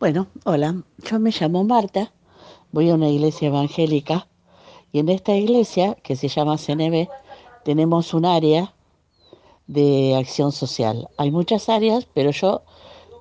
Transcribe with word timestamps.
Bueno, 0.00 0.28
hola, 0.46 0.82
yo 1.10 1.20
me 1.20 1.30
llamo 1.30 1.62
Marta, 1.62 2.10
voy 2.72 2.88
a 2.88 2.94
una 2.94 3.10
iglesia 3.10 3.48
evangélica 3.48 4.28
y 4.92 5.00
en 5.00 5.10
esta 5.10 5.36
iglesia, 5.36 5.94
que 6.02 6.16
se 6.16 6.28
llama 6.28 6.56
CNB, 6.56 7.06
tenemos 7.66 8.14
un 8.14 8.24
área 8.24 8.72
de 9.66 10.16
acción 10.16 10.52
social. 10.52 11.10
Hay 11.18 11.30
muchas 11.30 11.68
áreas, 11.68 12.08
pero 12.14 12.30
yo 12.30 12.62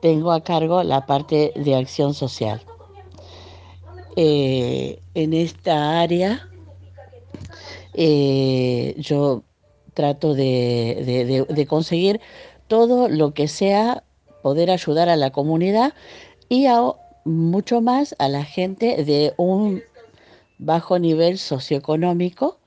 tengo 0.01 0.31
a 0.31 0.41
cargo 0.41 0.81
la 0.83 1.05
parte 1.05 1.51
de 1.53 1.75
acción 1.75 2.13
social. 2.13 2.61
Eh, 4.15 5.01
en 5.15 5.33
esta 5.33 5.99
área 5.99 6.47
eh, 7.93 8.95
yo 8.97 9.43
trato 9.93 10.33
de, 10.33 11.45
de 11.49 11.67
conseguir 11.67 12.21
todo 12.69 13.09
lo 13.09 13.33
que 13.33 13.49
sea 13.49 14.05
poder 14.41 14.71
ayudar 14.71 15.09
a 15.09 15.17
la 15.17 15.31
comunidad 15.31 15.93
y 16.49 16.65
a, 16.65 16.81
mucho 17.25 17.79
más 17.79 18.15
a 18.17 18.27
la 18.27 18.43
gente 18.43 19.03
de 19.03 19.33
un 19.37 19.83
bajo 20.57 20.99
nivel 20.99 21.37
socioeconómico. 21.37 22.57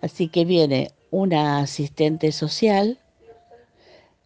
Así 0.00 0.28
que 0.28 0.44
viene 0.44 0.90
una 1.10 1.60
asistente 1.60 2.32
social, 2.32 2.98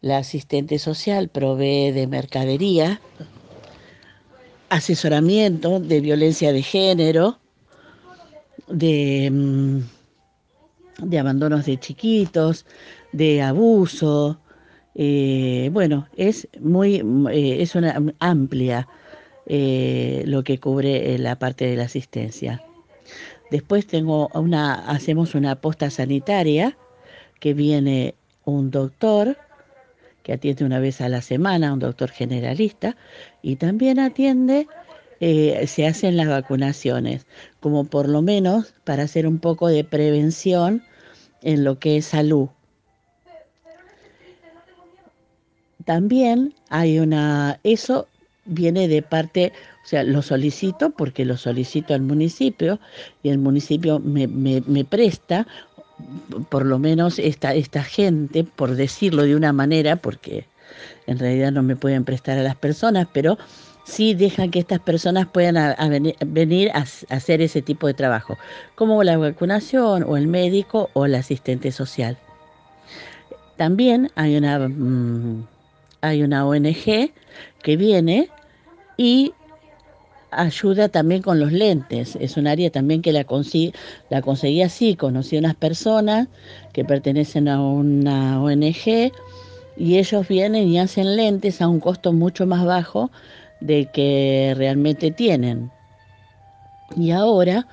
la 0.00 0.18
asistente 0.18 0.78
social 0.78 1.28
provee 1.28 1.92
de 1.92 2.06
mercadería, 2.06 3.00
asesoramiento 4.70 5.78
de 5.80 6.00
violencia 6.00 6.52
de 6.52 6.62
género, 6.62 7.38
de, 8.68 9.30
mm, 9.30 9.80
de 11.02 11.18
abandonos 11.18 11.66
de 11.66 11.78
chiquitos, 11.78 12.64
de 13.12 13.42
abuso, 13.42 14.38
eh, 14.98 15.68
bueno, 15.74 16.08
es 16.16 16.48
muy, 16.58 17.02
eh, 17.30 17.58
es 17.60 17.74
una 17.74 18.02
amplia 18.18 18.88
eh, 19.44 20.22
lo 20.26 20.42
que 20.42 20.58
cubre 20.58 21.18
la 21.18 21.38
parte 21.38 21.66
de 21.66 21.76
la 21.76 21.84
asistencia. 21.84 22.62
Después 23.50 23.86
tengo 23.86 24.30
una, 24.32 24.74
hacemos 24.88 25.34
una 25.34 25.56
posta 25.56 25.90
sanitaria 25.90 26.78
que 27.40 27.52
viene 27.52 28.14
un 28.46 28.70
doctor 28.70 29.36
que 30.22 30.32
atiende 30.32 30.64
una 30.64 30.80
vez 30.80 31.02
a 31.02 31.10
la 31.10 31.20
semana, 31.20 31.74
un 31.74 31.78
doctor 31.78 32.10
generalista, 32.10 32.96
y 33.42 33.56
también 33.56 34.00
atiende, 34.00 34.66
se 35.20 35.86
hacen 35.86 36.16
las 36.16 36.26
vacunaciones, 36.26 37.26
como 37.60 37.84
por 37.84 38.08
lo 38.08 38.22
menos 38.22 38.74
para 38.82 39.04
hacer 39.04 39.28
un 39.28 39.38
poco 39.38 39.68
de 39.68 39.84
prevención 39.84 40.82
en 41.42 41.62
lo 41.62 41.78
que 41.78 41.98
es 41.98 42.06
salud. 42.06 42.48
También 45.86 46.52
hay 46.68 46.98
una, 46.98 47.60
eso 47.62 48.08
viene 48.44 48.88
de 48.88 49.02
parte, 49.02 49.52
o 49.84 49.88
sea, 49.88 50.02
lo 50.02 50.20
solicito 50.20 50.90
porque 50.90 51.24
lo 51.24 51.36
solicito 51.36 51.94
al 51.94 52.02
municipio 52.02 52.80
y 53.22 53.28
el 53.28 53.38
municipio 53.38 54.00
me, 54.00 54.26
me, 54.26 54.84
presta 54.84 55.46
por 56.48 56.66
lo 56.66 56.80
menos 56.80 57.20
esta, 57.20 57.54
esta 57.54 57.84
gente, 57.84 58.42
por 58.42 58.74
decirlo 58.74 59.22
de 59.22 59.36
una 59.36 59.52
manera, 59.52 59.94
porque 59.94 60.44
en 61.06 61.20
realidad 61.20 61.52
no 61.52 61.62
me 61.62 61.76
pueden 61.76 62.04
prestar 62.04 62.36
a 62.36 62.42
las 62.42 62.56
personas, 62.56 63.06
pero 63.12 63.38
sí 63.84 64.12
dejan 64.12 64.50
que 64.50 64.58
estas 64.58 64.80
personas 64.80 65.28
puedan 65.28 65.76
venir, 66.26 66.70
a, 66.74 66.84
hacer 67.14 67.40
ese 67.40 67.62
tipo 67.62 67.86
de 67.86 67.94
trabajo, 67.94 68.36
como 68.74 69.04
la 69.04 69.16
vacunación 69.18 70.02
o 70.02 70.16
el 70.16 70.26
médico 70.26 70.90
o 70.94 71.06
el 71.06 71.14
asistente 71.14 71.70
social. 71.70 72.18
También 73.56 74.10
hay 74.16 74.36
una... 74.36 74.68
Mm, 74.68 75.46
hay 76.00 76.22
una 76.22 76.46
ONG 76.46 77.12
que 77.62 77.76
viene 77.76 78.28
y 78.96 79.32
ayuda 80.30 80.88
también 80.88 81.22
con 81.22 81.40
los 81.40 81.52
lentes. 81.52 82.16
Es 82.20 82.36
un 82.36 82.46
área 82.46 82.70
también 82.70 83.02
que 83.02 83.12
la, 83.12 83.24
conseguí, 83.24 83.72
la 84.10 84.22
conseguí 84.22 84.62
así. 84.62 84.96
Conocí 84.96 85.36
unas 85.36 85.54
personas 85.54 86.28
que 86.72 86.84
pertenecen 86.84 87.48
a 87.48 87.60
una 87.60 88.42
ONG 88.42 89.12
y 89.76 89.98
ellos 89.98 90.28
vienen 90.28 90.68
y 90.68 90.78
hacen 90.78 91.16
lentes 91.16 91.60
a 91.60 91.68
un 91.68 91.80
costo 91.80 92.12
mucho 92.12 92.46
más 92.46 92.64
bajo 92.64 93.10
del 93.60 93.90
que 93.90 94.54
realmente 94.56 95.10
tienen. 95.10 95.70
Y 96.96 97.10
ahora, 97.10 97.66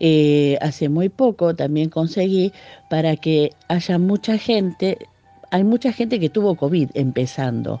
eh, 0.00 0.58
hace 0.60 0.88
muy 0.88 1.08
poco, 1.08 1.54
también 1.54 1.90
conseguí 1.90 2.52
para 2.88 3.16
que 3.16 3.50
haya 3.68 3.98
mucha 3.98 4.38
gente 4.38 4.98
hay 5.54 5.62
mucha 5.62 5.92
gente 5.92 6.18
que 6.18 6.30
tuvo 6.30 6.56
COVID 6.56 6.90
empezando. 6.94 7.80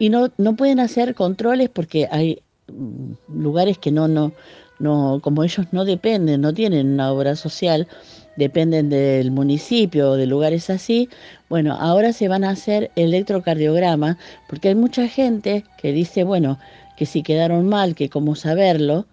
Y 0.00 0.08
no, 0.08 0.30
no 0.38 0.56
pueden 0.56 0.80
hacer 0.80 1.14
controles 1.14 1.68
porque 1.68 2.08
hay 2.10 2.42
mm, 2.66 3.12
lugares 3.40 3.78
que 3.78 3.92
no, 3.92 4.08
no, 4.08 4.32
no, 4.80 5.20
como 5.22 5.44
ellos 5.44 5.66
no 5.70 5.84
dependen, 5.84 6.40
no 6.40 6.52
tienen 6.52 6.94
una 6.94 7.12
obra 7.12 7.36
social, 7.36 7.86
dependen 8.34 8.88
del 8.88 9.30
municipio 9.30 10.10
o 10.10 10.16
de 10.16 10.26
lugares 10.26 10.68
así, 10.68 11.08
bueno, 11.48 11.76
ahora 11.78 12.12
se 12.12 12.26
van 12.26 12.42
a 12.42 12.50
hacer 12.50 12.90
electrocardiogramas 12.96 14.16
porque 14.48 14.70
hay 14.70 14.74
mucha 14.74 15.06
gente 15.06 15.62
que 15.78 15.92
dice, 15.92 16.24
bueno, 16.24 16.58
que 16.96 17.06
si 17.06 17.22
quedaron 17.22 17.68
mal, 17.68 17.94
que 17.94 18.08
cómo 18.08 18.34
saberlo, 18.34 19.06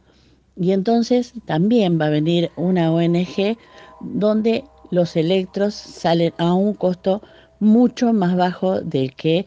y 0.59 0.71
entonces 0.71 1.33
también 1.45 2.01
va 2.01 2.07
a 2.07 2.09
venir 2.09 2.49
una 2.55 2.91
ONG 2.91 3.55
donde 4.01 4.63
los 4.89 5.15
electros 5.15 5.75
salen 5.75 6.33
a 6.39 6.55
un 6.55 6.73
costo 6.73 7.21
mucho 7.59 8.13
más 8.13 8.35
bajo 8.35 8.81
del 8.81 9.13
que 9.15 9.45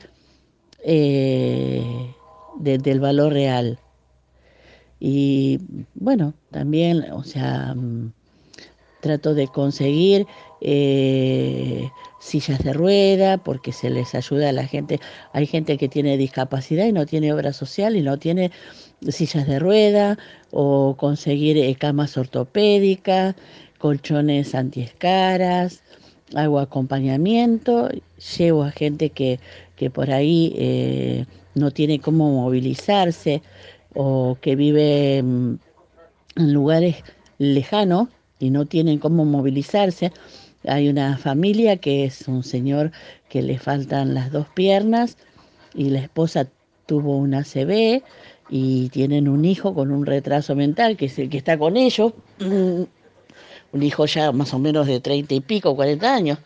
eh, 0.85 2.15
del 2.59 3.01
valor 3.01 3.33
real. 3.33 3.79
Y 4.99 5.59
bueno, 5.95 6.35
también, 6.51 7.11
o 7.13 7.25
sea, 7.25 7.75
mm, 7.75 8.13
trato 9.01 9.35
de 9.35 9.49
conseguir 9.49 10.27
eh, 10.61 11.91
sillas 12.21 12.63
de 12.63 12.75
rueda 12.75 13.39
porque 13.39 13.73
se 13.73 13.91
les 13.91 14.15
ayuda 14.15 14.51
a 14.51 14.53
la 14.53 14.67
gente. 14.67 15.01
Hay 15.33 15.47
gente 15.47 15.79
que 15.79 15.89
tiene 15.89 16.17
discapacidad 16.19 16.87
y 16.87 16.93
no 16.93 17.07
tiene 17.07 17.33
obra 17.33 17.53
social 17.53 17.97
y 17.97 18.03
no 18.03 18.19
tiene 18.19 18.51
sillas 19.09 19.47
de 19.47 19.59
rueda 19.59 20.19
o 20.51 20.97
conseguir 20.97 21.57
eh, 21.57 21.75
camas 21.77 22.17
ortopédicas, 22.19 23.35
colchones 23.79 24.55
antiescaras, 24.55 25.83
hago 26.35 26.61
acompañamiento, 26.61 27.89
llevo 28.39 28.65
a 28.65 28.71
gente 28.71 29.11
que, 29.11 29.39
por 29.93 30.11
ahí 30.11 30.53
eh, 30.57 31.27
no 31.55 31.71
tiene 31.71 32.01
cómo 32.01 32.31
movilizarse 32.31 33.43
o 33.95 34.37
que 34.41 34.57
vive 34.57 35.23
mm, 35.23 35.55
en 36.37 36.53
lugares 36.53 36.97
lejanos 37.39 38.09
y 38.39 38.51
no 38.51 38.67
tienen 38.67 38.99
cómo 38.99 39.25
movilizarse. 39.25 40.13
Hay 40.67 40.89
una 40.89 41.17
familia 41.17 41.79
que 41.79 42.05
es 42.05 42.29
un 42.29 42.43
señor 42.43 42.93
que 43.29 43.43
le 43.43 43.59
faltan 43.59 44.15
las 44.15 44.31
dos 44.31 44.47
piernas 44.55 45.17
y 45.75 45.91
la 45.91 46.01
esposa 46.01 46.49
tuvo 46.87 47.17
una 47.17 47.45
CB 47.45 48.03
y 48.51 48.89
tienen 48.91 49.29
un 49.29 49.45
hijo 49.45 49.75
con 49.75 49.91
un 49.91 50.05
retraso 50.05 50.55
mental 50.55 50.97
que 50.97 51.07
es 51.07 51.19
el 51.19 51.31
que 51.31 51.39
está 51.39 51.57
con 51.57 51.77
ellos 51.77 52.13
un 53.73 53.83
hijo 53.83 54.07
ya 54.07 54.33
más 54.33 54.53
o 54.55 54.59
menos 54.59 54.87
de 54.87 55.01
treinta 55.01 55.35
y 55.35 55.41
pico, 55.41 55.77
cuarenta 55.77 56.15
años. 56.15 56.39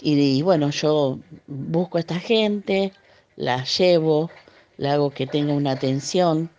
Y, 0.00 0.42
bueno, 0.42 0.70
yo 0.70 1.18
busco 1.46 1.96
a 1.96 2.00
esta 2.00 2.20
gente, 2.20 2.92
la 3.36 3.64
llevo, 3.64 4.30
le 4.76 4.90
hago 4.90 5.10
que 5.10 5.26
tenga 5.26 5.54
una 5.54 5.70
atención 5.72 6.50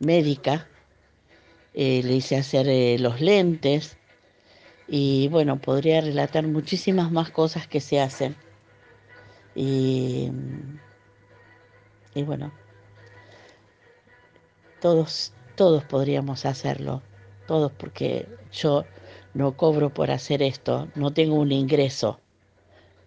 médica, 0.00 0.66
eh, 1.72 2.02
le 2.02 2.14
hice 2.14 2.36
hacer 2.36 2.68
eh, 2.68 2.96
los 2.98 3.20
lentes 3.20 3.96
y 4.88 5.28
bueno, 5.28 5.60
podría 5.60 6.00
relatar 6.00 6.44
muchísimas 6.48 7.12
más 7.12 7.30
cosas 7.30 7.68
que 7.68 7.80
se 7.80 8.00
hacen. 8.00 8.34
Y, 9.54 10.32
y 12.14 12.22
bueno, 12.24 12.52
todos, 14.80 15.32
todos 15.54 15.84
podríamos 15.84 16.44
hacerlo, 16.44 17.02
todos 17.46 17.70
porque 17.70 18.26
yo 18.50 18.84
no 19.34 19.56
cobro 19.56 19.90
por 19.90 20.10
hacer 20.10 20.42
esto, 20.42 20.88
no 20.94 21.12
tengo 21.12 21.36
un 21.36 21.52
ingreso. 21.52 22.20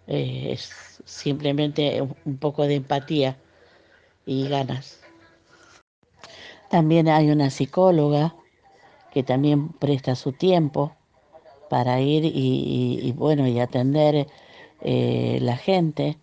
Eh, 0.06 0.52
es 0.52 1.00
simplemente 1.04 2.02
un 2.02 2.36
poco 2.38 2.66
de 2.66 2.76
empatía 2.76 3.36
y 4.26 4.48
ganas. 4.48 5.00
También 6.70 7.08
hay 7.08 7.30
una 7.30 7.50
psicóloga 7.50 8.34
que 9.12 9.22
también 9.22 9.68
presta 9.68 10.16
su 10.16 10.32
tiempo 10.32 10.96
para 11.70 12.00
ir 12.00 12.24
y, 12.24 13.12
bueno 13.16 13.46
y 13.46 13.60
atender 13.60 14.26
eh, 14.80 15.38
la 15.40 15.56
gente. 15.56 16.18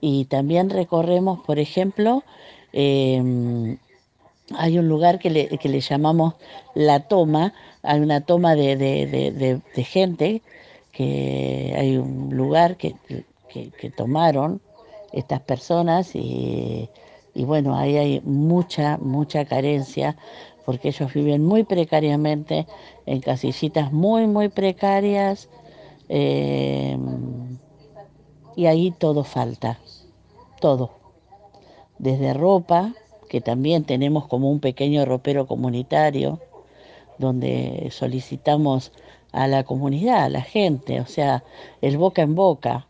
Y 0.00 0.26
también 0.26 0.70
recorremos, 0.70 1.40
por 1.40 1.58
ejemplo, 1.58 2.22
em, 2.72 3.78
hay 4.56 4.78
un 4.78 4.88
lugar 4.88 5.18
que 5.18 5.30
le, 5.30 5.48
que 5.58 5.68
le, 5.68 5.80
llamamos 5.80 6.34
La 6.74 7.00
Toma, 7.00 7.52
hay 7.82 8.00
una 8.00 8.22
toma 8.22 8.54
de, 8.54 8.76
de, 8.76 9.60
de, 9.74 9.84
gente, 9.84 10.42
que 10.92 11.74
hay 11.76 11.96
un 11.96 12.36
lugar 12.36 12.76
que, 12.76 12.94
que, 13.48 13.90
tomaron 13.90 14.60
estas 15.12 15.40
personas 15.40 16.14
y, 16.14 16.88
y 17.34 17.44
bueno, 17.44 17.76
ahí 17.76 17.96
hay 17.96 18.20
mucha, 18.24 18.98
mucha 18.98 19.44
carencia 19.44 20.16
porque 20.64 20.88
ellos 20.88 21.14
viven 21.14 21.44
muy 21.46 21.64
precariamente, 21.64 22.66
en 23.06 23.20
casillitas 23.20 23.90
muy, 23.90 24.26
muy 24.26 24.50
precarias, 24.50 25.48
eh, 26.10 26.98
y 28.54 28.66
ahí 28.66 28.90
todo 28.90 29.24
falta, 29.24 29.78
todo. 30.60 30.90
Desde 31.98 32.34
ropa, 32.34 32.92
que 33.28 33.40
también 33.40 33.84
tenemos 33.84 34.26
como 34.26 34.50
un 34.50 34.60
pequeño 34.60 35.04
ropero 35.04 35.46
comunitario, 35.46 36.40
donde 37.18 37.88
solicitamos 37.90 38.92
a 39.32 39.46
la 39.46 39.64
comunidad, 39.64 40.24
a 40.24 40.28
la 40.28 40.42
gente, 40.42 41.00
o 41.00 41.06
sea, 41.06 41.44
el 41.80 41.96
boca 41.98 42.22
en 42.22 42.34
boca. 42.34 42.86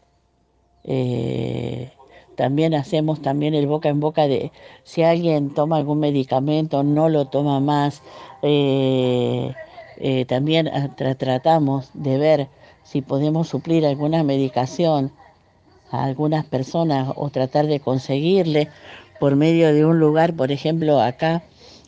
Eh, 0.85 1.91
también 2.37 2.75
hacemos 2.75 3.21
también 3.21 3.55
el 3.55 3.67
boca 3.67 3.89
en 3.89 4.01
boca 4.01 4.29
de 4.29 4.53
si 4.85 5.03
alguien 5.03 5.55
toma 5.55 5.77
algún 5.77 5.99
medicamento, 5.99 6.85
no 6.85 7.09
lo 7.09 7.27
toma 7.27 7.59
más. 7.61 8.03
Eh, 8.43 9.53
eh, 9.97 10.25
también 10.27 10.69
ah, 10.69 10.95
tratamos 10.97 11.91
de 11.95 12.19
ver 12.19 12.49
si 12.85 13.03
podemos 13.03 13.49
suplir 13.49 13.85
alguna 13.85 14.23
medicación 14.23 15.13
a 15.91 16.05
algunas 16.05 16.45
personas 16.45 17.13
o 17.17 17.31
tratar 17.31 17.67
de 17.67 17.81
conseguirle 17.81 18.69
por 19.21 19.37
medio 19.37 19.73
de 19.75 19.85
un 19.85 19.99
lugar, 19.99 20.35
por 20.35 20.53
ejemplo, 20.53 21.01
acá 21.01 21.43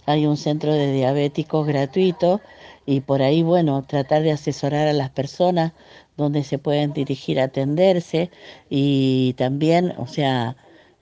hay 0.06 0.26
un 0.26 0.36
centro 0.36 0.72
de 0.72 0.92
diabéticos 0.92 1.66
gratuito 1.66 2.40
y 2.86 3.00
por 3.00 3.22
ahí, 3.22 3.42
bueno, 3.42 3.84
tratar 3.86 4.22
de 4.22 4.32
asesorar 4.32 4.88
a 4.88 4.92
las 4.92 5.10
personas 5.10 5.72
donde 6.16 6.44
se 6.44 6.58
pueden 6.58 6.92
dirigir 6.92 7.40
a 7.40 7.44
atenderse 7.44 8.30
y 8.68 9.34
también, 9.34 9.94
o 9.96 10.06
sea, 10.06 10.56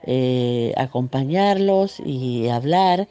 eh, 0.05 0.75
acompañarlos 0.77 2.01
y 2.01 2.49
hablar 2.49 3.09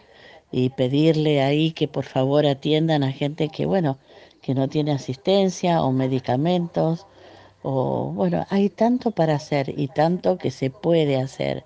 y 0.52 0.70
pedirle 0.70 1.42
ahí 1.42 1.72
que 1.72 1.88
por 1.88 2.06
favor 2.06 2.46
atiendan 2.46 3.04
a 3.04 3.12
gente 3.12 3.50
que, 3.50 3.66
bueno, 3.66 3.98
que 4.42 4.54
no 4.54 4.70
tiene 4.70 4.92
asistencia 4.94 5.84
o 5.84 5.92
medicamentos 5.92 7.08
o, 7.64 8.12
bueno, 8.14 8.46
hay 8.50 8.70
tanto 8.70 9.12
para 9.12 9.36
hacer 9.36 9.74
y 9.78 9.88
tanto 9.90 10.38
que 10.38 10.52
se 10.52 10.70
puede 10.70 11.18
hacer 11.18 11.66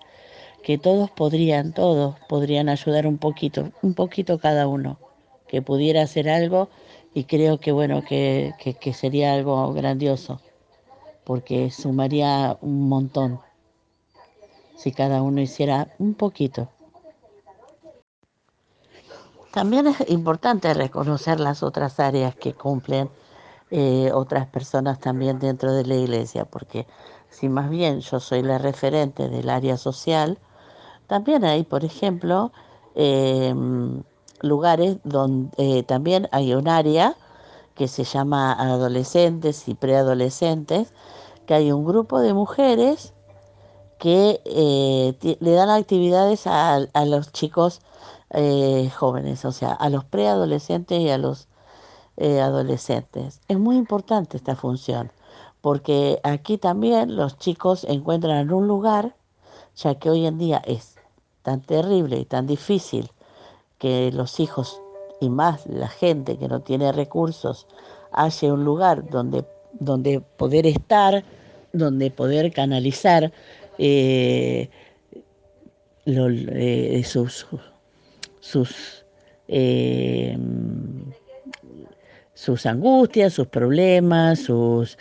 que 0.64 0.78
todos 0.78 1.10
podrían, 1.12 1.74
todos 1.74 2.16
podrían 2.30 2.70
ayudar 2.70 3.08
un 3.08 3.18
poquito, 3.18 3.72
un 3.82 3.94
poquito 3.94 4.40
cada 4.40 4.68
uno, 4.68 5.00
que 5.48 5.62
pudiera 5.62 6.04
hacer 6.04 6.30
algo 6.30 6.70
y 7.14 7.26
creo 7.26 7.60
que 7.60 7.72
bueno, 7.72 8.04
que, 8.04 8.54
que, 8.80 8.94
sería 8.94 9.34
algo 9.34 9.74
grandioso, 9.74 10.40
porque 11.24 11.72
sumaría 11.72 12.58
un 12.62 12.88
montón 12.88 13.40
si 14.78 14.92
cada 14.92 15.22
uno 15.22 15.42
hiciera 15.42 15.90
un 16.00 16.14
poquito. 16.14 16.70
También 19.52 19.88
es 19.88 20.10
importante 20.10 20.74
reconocer 20.74 21.40
las 21.40 21.62
otras 21.62 22.00
áreas 22.00 22.36
que 22.36 22.54
cumplen 22.54 23.10
eh, 23.70 24.12
otras 24.14 24.48
personas 24.48 25.00
también 25.00 25.40
dentro 25.40 25.74
de 25.74 25.86
la 25.86 25.96
iglesia, 25.96 26.46
porque 26.46 26.88
si 27.30 27.50
más 27.50 27.70
bien 27.70 28.00
yo 28.00 28.20
soy 28.20 28.44
la 28.44 28.58
referente 28.58 29.28
del 29.28 29.50
área 29.50 29.78
social, 29.78 30.40
también 31.12 31.44
hay, 31.44 31.64
por 31.64 31.84
ejemplo, 31.84 32.54
em, 32.96 34.02
lugares 34.40 34.96
donde 35.04 35.52
eh, 35.58 35.84
también 35.84 36.30
hay 36.32 36.54
un 36.54 36.70
área 36.70 37.18
que 37.76 37.90
se 37.90 38.06
llama 38.06 38.54
adolescentes 38.54 39.68
y 39.68 39.74
preadolescentes, 39.74 40.94
que 41.46 41.54
hay 41.54 41.74
un 41.74 41.84
grupo 41.84 42.22
de 42.22 42.34
mujeres 42.34 43.14
que 44.00 44.42
eh, 44.46 45.38
le 45.42 45.52
dan 45.52 45.70
actividades 45.70 46.48
a, 46.48 46.80
los 47.06 47.34
chicos 47.34 47.82
eh, 48.30 48.90
jóvenes, 48.96 49.44
o 49.44 49.52
sea, 49.52 49.74
a 49.74 49.90
los 49.90 50.06
preadolescentes 50.06 50.98
y 51.02 51.10
a 51.10 51.18
los 51.18 51.50
adolescentes. 52.18 53.42
Es 53.50 53.60
muy 53.60 53.76
importante 53.76 54.38
esta 54.38 54.56
función, 54.56 55.12
porque 55.60 56.22
aquí 56.24 56.58
también 56.58 57.18
los 57.18 57.38
chicos 57.38 57.84
encuentran 57.84 58.54
un 58.54 58.66
lugar, 58.66 59.14
ya 59.76 59.96
que 59.96 60.10
hoy 60.10 60.26
en 60.26 60.38
día 60.38 60.62
es 60.66 61.01
tan 61.44 61.62
terrible 61.62 62.18
y 62.20 62.26
tan 62.26 62.48
difícil 62.48 63.10
que 63.80 64.12
los 64.12 64.40
hijos 64.40 64.82
y 65.20 65.30
más 65.30 65.66
la 65.68 65.88
gente 65.88 66.38
que 66.38 66.48
no 66.48 66.62
tiene 66.62 66.92
recursos 66.92 67.68
haya 68.12 68.54
un 68.54 68.66
lugar 68.66 69.10
donde, 69.10 69.46
donde 69.80 70.20
poder 70.20 70.68
estar, 70.68 71.24
donde 71.74 72.12
poder 72.12 72.52
canalizar 72.52 73.32
eh, 73.78 74.70
eh, 76.06 77.04
sus, 77.06 77.48
sus, 78.40 79.06
eh, 79.48 80.38
sus 82.34 82.66
angustias, 82.66 83.34
sus 83.34 83.48
problemas, 83.48 84.40
sus 84.40 84.98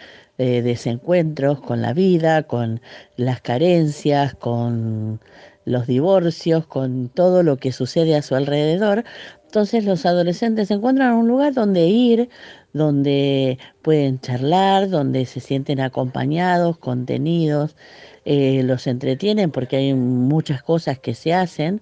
desencuentros 0.63 1.61
con 1.61 1.83
la 1.83 1.93
vida, 1.93 2.45
con 2.45 2.81
las 3.17 3.41
carencias, 3.41 4.35
con 4.35 5.21
los 5.65 5.87
divorcios, 5.87 6.67
con 6.67 7.09
todo 7.09 7.43
lo 7.43 7.57
que 7.57 7.73
sucede 7.73 8.17
a 8.17 8.23
su 8.23 8.35
alrededor. 8.35 9.05
Entonces 9.47 9.85
los 9.85 10.07
adolescentes 10.07 10.71
encuentran 10.71 11.15
un 11.15 11.29
lugar 11.29 11.55
donde 11.55 11.87
ir, 11.87 12.29
donde 12.73 13.59
pueden 13.83 14.21
charlar, 14.21 14.89
donde 14.89 15.27
se 15.27 15.41
sienten 15.41 15.81
acompañados, 15.81 16.79
contenidos, 16.79 17.77
eh, 18.25 18.63
los 18.63 18.87
entretienen 18.87 19.51
porque 19.51 19.77
hay 19.77 19.95
muchas 19.95 20.63
cosas 20.63 20.99
que 20.99 21.15
se 21.15 21.35
hacen. 21.35 21.81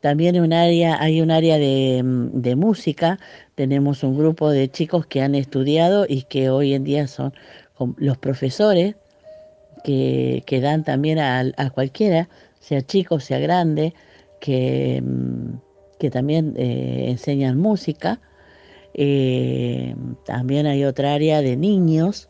También 0.00 0.40
un 0.40 0.52
área, 0.52 1.00
hay 1.00 1.20
un 1.20 1.30
área 1.30 1.58
de, 1.58 2.02
de, 2.04 2.56
música, 2.56 3.20
tenemos 3.54 4.02
un 4.02 4.18
grupo 4.18 4.50
de 4.50 4.68
chicos 4.68 5.06
que 5.06 5.22
han 5.22 5.36
estudiado 5.36 6.06
y 6.08 6.22
que 6.22 6.50
hoy 6.50 6.74
en 6.74 6.82
día 6.82 7.06
son 7.06 7.32
los 7.96 8.18
profesores 8.18 8.96
que, 9.84 10.42
que 10.46 10.60
dan 10.60 10.84
también 10.84 11.18
a, 11.18 11.40
a 11.56 11.70
cualquiera 11.70 12.28
sea 12.62 12.80
chico, 12.82 13.20
sea 13.20 13.38
grande, 13.38 13.92
que, 14.40 15.02
mm, 15.02 15.56
que 15.98 16.10
también 16.10 16.54
eh, 16.56 17.06
enseñan 17.08 17.58
música. 17.58 18.20
Eh, 18.94 19.94
también 20.24 20.66
hay 20.66 20.84
otra 20.84 21.14
área 21.14 21.42
de 21.42 21.56
niños 21.56 22.28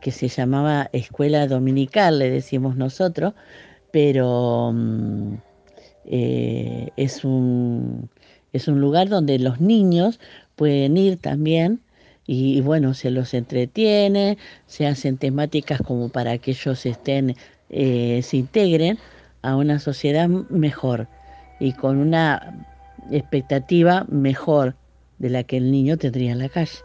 que 0.00 0.10
se 0.10 0.28
llamaba 0.28 0.88
escuela 0.92 1.46
dominical, 1.46 2.18
le 2.18 2.30
decimos 2.30 2.76
nosotros, 2.76 3.34
pero 3.92 4.72
mm, 4.74 5.34
eh, 6.06 6.90
es, 6.96 7.24
un, 7.24 8.10
es 8.52 8.66
un 8.66 8.80
lugar 8.80 9.08
donde 9.08 9.38
los 9.38 9.60
niños 9.60 10.18
pueden 10.56 10.96
ir 10.96 11.16
también 11.18 11.80
y, 12.32 12.60
bueno, 12.60 12.94
se 12.94 13.10
los 13.10 13.34
entretiene, 13.34 14.38
se 14.68 14.86
hacen 14.86 15.18
temáticas 15.18 15.82
como 15.82 16.10
para 16.10 16.38
que 16.38 16.52
ellos 16.52 16.86
estén, 16.86 17.34
se 17.68 18.36
integren 18.36 18.98
a 19.42 19.56
una 19.56 19.80
sociedad 19.80 20.28
mejor 20.28 21.08
y 21.58 21.72
con 21.72 21.98
una 21.98 22.68
expectativa 23.10 24.06
mejor 24.08 24.76
de 25.18 25.30
la 25.30 25.42
que 25.42 25.56
el 25.56 25.72
niño 25.72 25.96
tendría 25.96 26.30
en 26.30 26.38
la 26.38 26.48
calle. 26.48 26.78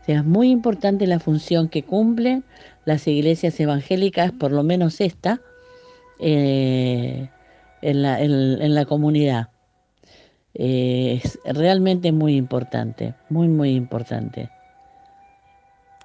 O 0.00 0.04
sea, 0.04 0.18
es 0.18 0.24
muy 0.24 0.50
importante 0.50 1.06
la 1.06 1.20
función 1.20 1.68
que 1.68 1.84
cumplen 1.84 2.42
las 2.84 3.06
iglesias 3.06 3.60
evangélicas, 3.60 4.32
por 4.32 4.50
lo 4.50 4.64
menos 4.64 5.00
esta, 5.00 5.40
eh, 6.18 7.28
en, 7.80 8.02
la, 8.02 8.20
en, 8.20 8.74
la, 8.74 8.84
comunidad. 8.86 9.50
Eh, 10.54 11.20
es 11.22 11.38
realmente 11.44 12.12
muy 12.12 12.36
importante, 12.36 13.14
muy, 13.28 13.48
muy 13.48 13.74
importante. 13.74 14.50